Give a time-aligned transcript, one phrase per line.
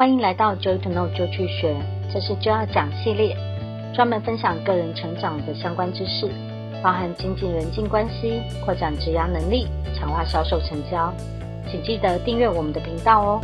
[0.00, 1.76] 欢迎来到 Joy to Know 就去学，
[2.14, 3.36] 这是就要讲系列，
[3.92, 6.28] 专门分享个人成长的相关知识，
[6.80, 9.66] 包含经济人际关系、扩展职涯能力、
[9.96, 11.12] 强化销售成交。
[11.68, 13.40] 请记得订阅我们的频道哦。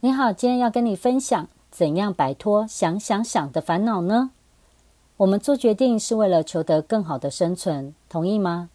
[0.00, 4.32] 你好，今天要跟你分享怎样摆脱想想想的烦恼呢？
[5.18, 8.70] 我们做决定是为了求得更好的生存，同意吗？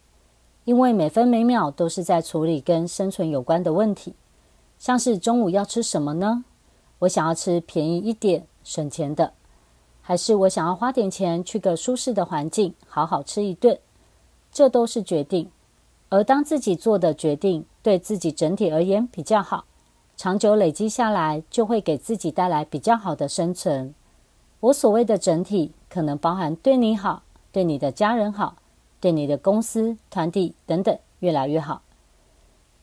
[0.64, 4.16] 因为每分每秒都是在处理跟生存有关的问题。
[4.82, 6.44] 像是中午要吃什么呢？
[6.98, 9.32] 我想要吃便宜一点、省钱的，
[10.02, 13.78] 还是我想要花点钱去个舒适的环境，好好吃一顿？
[14.52, 15.52] 这都是决定。
[16.10, 19.66] 而当自己做的决定对自己整体而言比较好，
[20.18, 23.94] 长久累积下来，就会给自己带来比较好的生存。
[24.62, 27.22] 我所谓的整体，可能包含对你好、
[27.52, 28.56] 对你的家人好、
[29.00, 31.84] 对你的公司、团体等等，越来越好。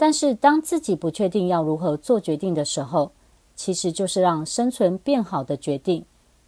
[0.00, 3.10] 但是，当自己不确定要如何做决定的时候，
[3.56, 6.04] 其实就是让生存变好的决定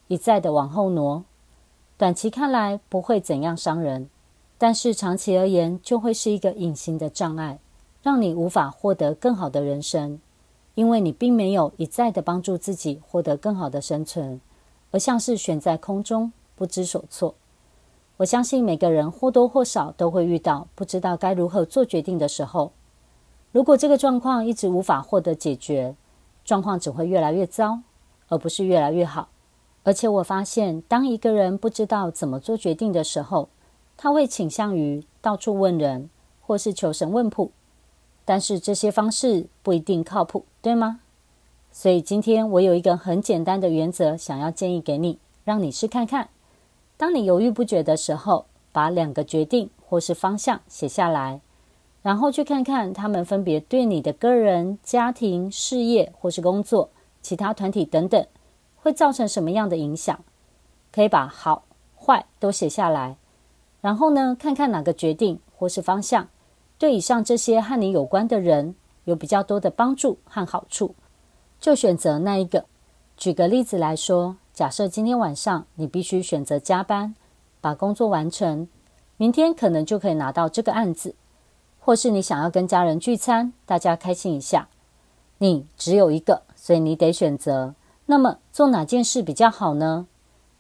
[0.07, 1.25] 一再的往后挪。
[1.99, 4.09] 短期看来不会怎样伤人，
[4.57, 7.59] 但是长期而言就会是一个隐形的障碍，
[8.05, 10.21] 让你无法获得更好的人生，
[10.77, 14.41] 因为你并没有一再的帮助自己获得更好的生存，
[14.93, 17.35] 而像是悬在空中不知所措。
[18.19, 22.71] 我相信每个人或多或少都会遇到不知道该如何做决定的时候。
[23.53, 25.97] 如果这个状况一直无法获得解决，
[26.45, 27.81] 状况只会越来越糟，
[28.29, 29.29] 而不是越来越好。
[29.83, 33.49] 而且我发现，当一个人不知道怎么做决定的时候，
[33.97, 37.51] 他会倾向于到处问人，或是求神问卜。
[38.25, 41.01] 但是这些方式不一定靠谱，对吗？
[41.73, 46.29] 所以今天我有一个很简单的原则，想要建议给你，让你试看看。
[46.97, 51.41] 当你犹豫不决的时候，把两个决定或是方向写下来。
[52.03, 58.27] 然后去看看他们分别对你的个人、家庭、事业或是工作、其他团体等等，
[58.77, 60.19] 会造成什么样的影响？
[60.91, 63.17] 可以把好坏都写下来。
[63.83, 66.29] 然后呢，看看哪个决定或是方向，
[66.79, 68.75] 对以上这些和你有关的人
[69.05, 70.95] 有比较多的帮助和好处，
[71.61, 72.65] 就选择那一个。
[73.17, 77.15] 举个例子来说，假设今天晚上你必须选择加班，
[77.61, 78.67] 把工作完成，
[79.19, 81.15] 明天可能就可以拿到这个案子。
[81.81, 84.69] 或是你想要跟家人聚餐，大家开心一下，
[85.39, 87.75] 你只有一个，所以你得选择。
[88.07, 90.07] 那么做哪件事比较好呢？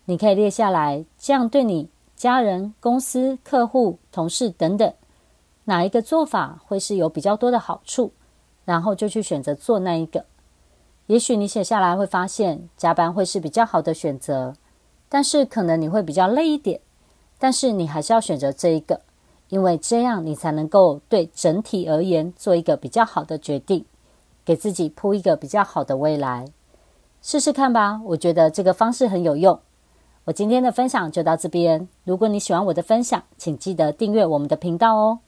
[0.06, 4.92] 你可以列下来，这样对你家人、公司、客户、同事等等，
[5.64, 8.12] 哪一个做法会是有比较多的好处，
[8.64, 10.24] 然后就去选择做那一个。
[11.06, 14.54] 也许你写下来会发现，加班会是比较好的选择，
[15.08, 16.80] 但是可能你会比较累一点，
[17.38, 19.00] 但是你还是要选择这一个。
[19.50, 23.84] 因为这样，你才能够对整体而言做一个比较好的决定，
[24.44, 26.46] 给自己铺一个比较好的未来。
[27.20, 29.60] 试试看吧，我觉得这个方式很有用。
[30.24, 31.88] 我今天的分享就到这边。
[32.04, 35.18] 如果你喜欢我的分享，请记得订阅我们的频道哦。